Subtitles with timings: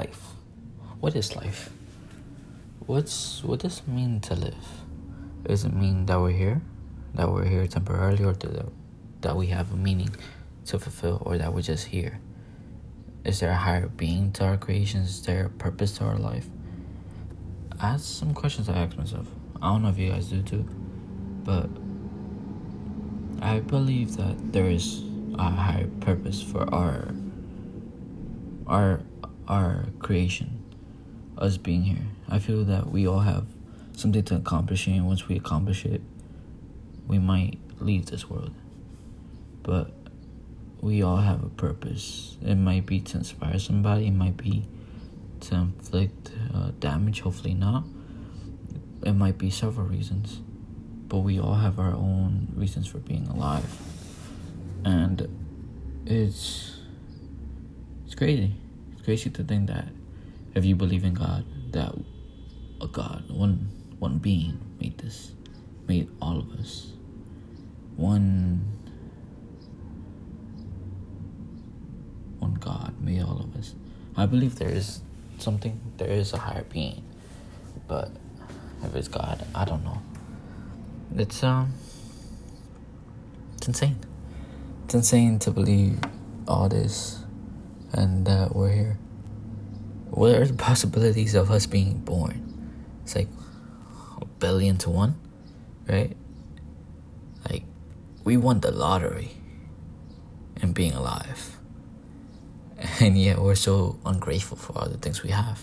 [0.00, 0.22] life.
[1.00, 1.70] What is life?
[2.86, 4.66] What's what does it mean to live?
[5.46, 6.60] Does it mean that we're here,
[7.14, 8.34] that we're here temporarily, or
[9.20, 10.12] that we have a meaning
[10.68, 12.20] to fulfill, or that we're just here?
[13.24, 15.06] Is there a higher being to our creations?
[15.10, 16.46] Is there a purpose to our life?
[17.78, 19.26] I some questions I ask myself.
[19.60, 20.64] I don't know if you guys do too,
[21.44, 21.68] but
[23.42, 25.04] I believe that there is
[25.38, 27.12] a higher purpose for our
[28.66, 29.00] our
[29.50, 30.62] our creation,
[31.36, 32.06] us being here.
[32.28, 33.46] I feel that we all have
[33.96, 36.00] something to accomplish, and once we accomplish it,
[37.08, 38.54] we might leave this world.
[39.64, 39.90] But
[40.80, 42.36] we all have a purpose.
[42.40, 44.06] It might be to inspire somebody.
[44.06, 44.66] It might be
[45.40, 47.20] to inflict uh, damage.
[47.20, 47.82] Hopefully not.
[49.02, 50.40] It might be several reasons,
[51.08, 53.80] but we all have our own reasons for being alive,
[54.84, 55.26] and
[56.06, 56.76] it's
[58.04, 58.54] it's crazy.
[59.00, 59.88] It's crazy to think that
[60.54, 61.94] if you believe in God, that
[62.82, 65.32] a God, one one being made this,
[65.88, 66.92] made all of us.
[67.96, 68.60] One
[72.40, 73.74] one God made all of us.
[74.18, 75.00] I believe there is
[75.38, 77.02] something, there is a higher being,
[77.88, 78.10] but
[78.82, 80.02] if it's God, I don't know.
[81.16, 81.72] It's um,
[83.56, 83.96] it's insane.
[84.84, 85.98] It's insane to believe
[86.46, 87.24] all this,
[87.92, 88.98] and that we're here.
[90.10, 92.70] What are the possibilities of us being born?
[93.02, 93.28] It's like
[94.20, 95.14] a billion to one,
[95.88, 96.16] right?
[97.48, 97.64] Like
[98.24, 99.30] we won the lottery
[100.60, 101.56] and being alive.
[102.98, 105.60] And yet we're so ungrateful for all the things we have.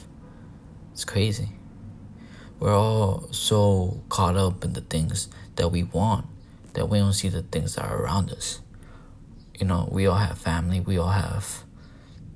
[0.93, 1.49] It's crazy.
[2.59, 6.25] We're all so caught up in the things that we want
[6.73, 8.61] that we don't see the things that are around us.
[9.59, 11.63] You know, we all have family, we all have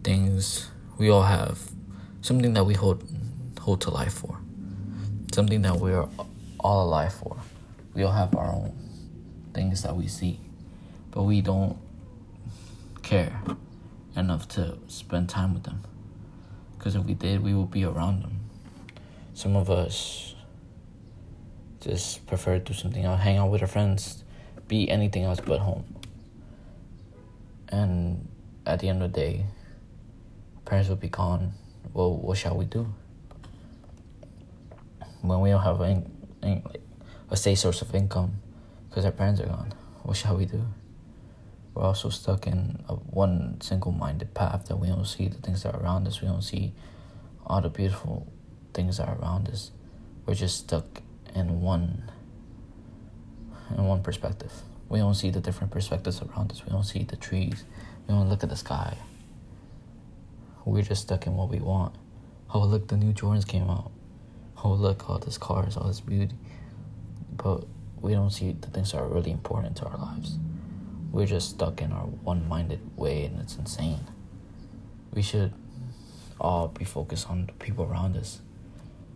[0.04, 1.72] things, we all have
[2.22, 3.04] something that we hold
[3.60, 4.40] hold to life for.
[5.34, 6.08] Something that we're
[6.60, 7.38] all alive for.
[7.94, 8.74] We all have our own
[9.54, 10.40] things that we see,
[11.12, 11.78] but we don't
[13.02, 13.42] care
[14.16, 15.84] enough to spend time with them.
[16.78, 18.40] Because if we did, we would be around them.
[19.34, 20.36] Some of us
[21.80, 24.24] just prefer to do something else, hang out with our friends,
[24.68, 25.84] be anything else but home.
[27.70, 28.28] And
[28.66, 29.46] at the end of the day,
[30.72, 31.52] parents will be gone.
[31.94, 32.88] Well, what shall we do?
[35.22, 36.06] When we don't have any,
[36.42, 36.64] any,
[37.30, 38.36] a safe source of income
[38.90, 39.74] because our parents are gone,
[40.04, 40.64] what shall we do?
[41.74, 45.64] we're also stuck in a one single minded path that we don't see the things
[45.64, 46.22] that are around us.
[46.22, 46.74] We don't see
[47.46, 48.32] all the beautiful
[48.74, 49.72] things that are around us.
[50.26, 51.02] We're just stuck
[51.36, 52.10] in one
[53.78, 54.54] in one perspective.
[54.88, 56.64] We don't see the different perspectives around us.
[56.66, 57.66] We don't see the trees.
[58.08, 58.98] We don't look at the sky.
[60.66, 61.96] We're just stuck in what we want.
[62.54, 63.92] Oh look, the new Jordans came out.
[64.64, 66.36] Oh look, all this cars, all this beauty.
[67.32, 67.66] But
[68.00, 70.38] we don't see the things that are really important to our lives
[71.12, 74.00] we're just stuck in our one minded way and it's insane.
[75.14, 75.54] We should
[76.40, 78.42] all be focused on the people around us.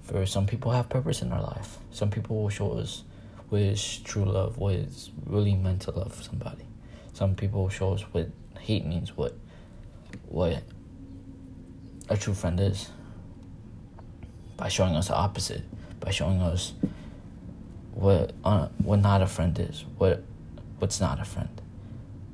[0.03, 1.77] For some people have purpose in their life.
[1.91, 3.03] Some people will show us
[3.49, 6.65] what is true love, what is really meant to love somebody.
[7.13, 8.29] Some people show us what
[8.59, 9.35] hate means, what
[10.27, 10.63] what
[12.09, 12.89] a true friend is.
[14.57, 15.63] By showing us the opposite,
[15.99, 16.73] by showing us
[17.93, 20.23] what uh, what not a friend is, what
[20.79, 21.61] what's not a friend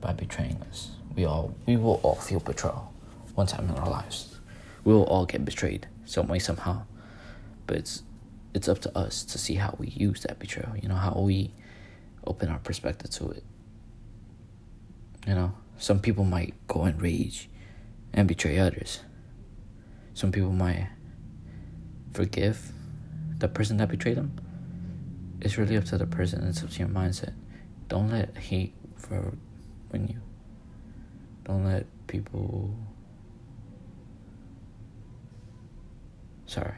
[0.02, 0.92] by betraying us.
[1.16, 2.94] We all we will all feel betrayal
[3.36, 4.40] one time in our lives.
[4.84, 6.84] We will all get betrayed some way somehow.
[7.68, 8.04] But it's
[8.54, 11.54] it's up to us to see how we use that betrayal, you know, how we
[12.28, 13.44] open our perspective to it.
[15.26, 17.50] You know, some people might go in rage
[18.14, 19.00] and betray others.
[20.14, 20.90] Some people might
[22.14, 22.72] forgive
[23.38, 24.40] the person that betrayed them.
[25.42, 27.34] It's really up to the person, it's up to your mindset.
[27.88, 29.34] Don't let hate for
[29.90, 30.22] when you
[31.44, 32.74] don't let people
[36.46, 36.76] sorry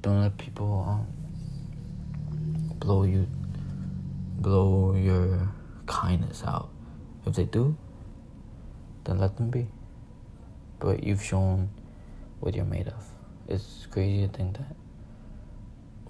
[0.00, 1.06] don't let people um,
[2.78, 3.26] blow you
[4.38, 5.48] blow your
[5.86, 6.70] kindness out
[7.26, 7.76] if they do
[9.04, 9.66] then let them be
[10.78, 11.68] but you've shown
[12.44, 13.04] what you're made of
[13.48, 14.76] it's crazy to think that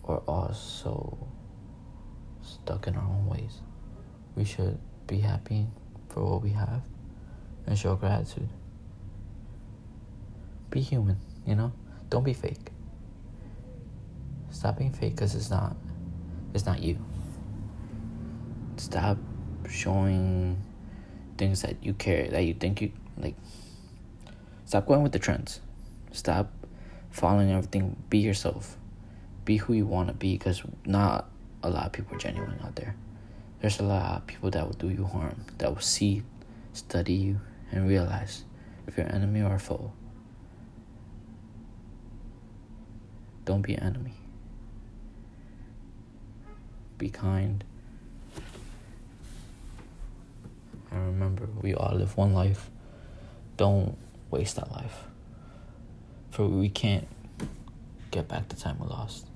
[0.02, 1.16] we're all so
[2.42, 3.60] stuck in our own ways
[4.36, 5.66] we should be happy
[6.08, 6.82] for what we have
[7.66, 8.48] and show gratitude.
[10.70, 11.16] Be human,
[11.46, 11.72] you know?
[12.10, 12.70] Don't be fake.
[14.50, 15.76] Stop being fake because it's not
[16.52, 16.98] it's not you.
[18.76, 19.18] Stop
[19.68, 20.62] showing
[21.36, 23.34] things that you care that you think you like
[24.64, 25.60] stop going with the trends.
[26.14, 26.52] Stop
[27.10, 27.96] following everything.
[28.08, 28.76] Be yourself.
[29.44, 31.28] Be who you want to be because not
[31.60, 32.94] a lot of people are genuine out there.
[33.60, 36.22] There's a lot of people that will do you harm, that will see,
[36.72, 37.40] study you,
[37.72, 38.44] and realize
[38.86, 39.92] if you're an enemy or a foe.
[43.44, 44.14] Don't be an enemy.
[46.96, 47.64] Be kind.
[50.92, 52.70] And remember, we all live one life.
[53.56, 53.98] Don't
[54.30, 55.06] waste that life.
[56.34, 57.06] For we can't
[58.10, 59.28] get back the time we lost.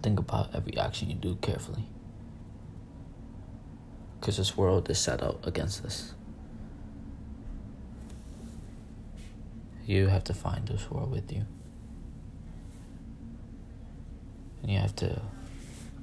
[0.00, 1.82] Think about every action you do carefully.
[4.20, 6.14] Because this world is set out against us.
[9.84, 11.42] You have to find those who are with you.
[14.62, 15.20] And you have to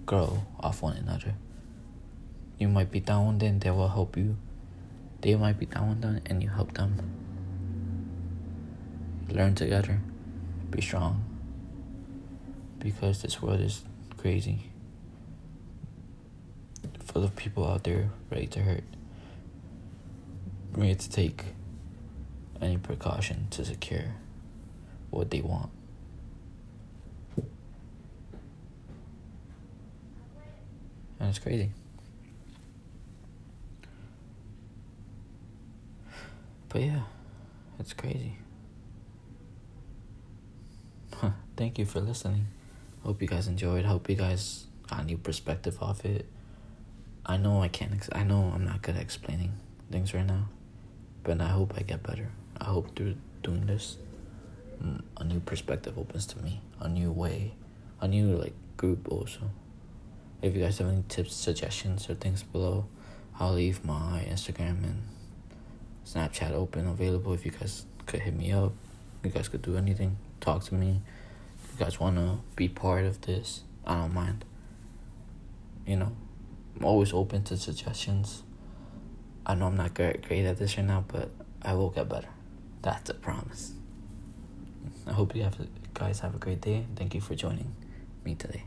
[0.05, 1.35] grow off one another.
[2.59, 4.35] You might be down day they will help you.
[5.21, 7.24] They might be down day and you help them.
[9.29, 9.99] Learn together.
[10.69, 11.23] Be strong.
[12.79, 13.83] Because this world is
[14.17, 14.69] crazy.
[17.05, 18.83] Full of people out there ready to hurt.
[20.73, 21.45] Ready to take
[22.61, 24.15] any precaution to secure
[25.09, 25.69] what they want.
[31.19, 31.71] And it's crazy.
[36.69, 37.01] But yeah,
[37.79, 38.33] it's crazy.
[41.57, 42.47] Thank you for listening.
[43.03, 43.85] Hope you guys enjoyed.
[43.85, 46.25] Hope you guys got a new perspective off it.
[47.25, 47.93] I know I can't.
[47.93, 49.53] Ex- I know I'm not good at explaining
[49.89, 50.49] things right now,
[51.23, 52.29] but I hope I get better.
[52.59, 53.95] I hope through doing this,
[54.83, 57.53] mm, a new perspective opens to me, a new way,
[58.01, 59.49] a new like group also.
[60.41, 62.85] If you guys have any tips, suggestions, or things below,
[63.39, 65.03] I'll leave my Instagram and
[66.05, 67.31] Snapchat open, available.
[67.31, 68.73] If you guys could hit me up,
[69.23, 71.01] you guys could do anything, talk to me.
[71.77, 74.45] You guys wanna be part of this, I don't mind.
[75.85, 76.15] You know,
[76.77, 78.43] I'm always open to suggestions.
[79.45, 81.31] I know I'm not great great at this right now, but
[81.61, 82.29] I will get better.
[82.81, 83.73] That's a promise.
[85.05, 85.57] I hope you have
[85.93, 86.85] guys have a great day.
[86.95, 87.75] Thank you for joining
[88.23, 88.63] me today.